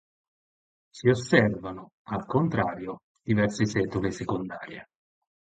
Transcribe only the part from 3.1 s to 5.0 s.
diverse setole secondarie.